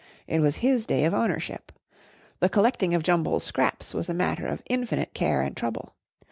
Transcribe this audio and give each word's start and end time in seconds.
It 0.25 0.39
was 0.39 0.55
his 0.65 0.87
day 0.87 1.05
of 1.05 1.13
ownership. 1.13 1.71
The 2.39 2.49
collecting 2.49 2.95
of 2.95 3.03
Jumble's 3.03 3.43
"scraps" 3.43 3.93
was 3.93 4.09
a 4.09 4.15
matter 4.15 4.47
of 4.47 4.63
infinite 4.67 5.13
care 5.13 5.41
and 5.43 5.55
trouble. 5.55 5.93